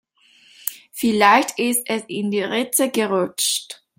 [0.91, 3.83] Vielleicht ist es in die Ritze gerutscht.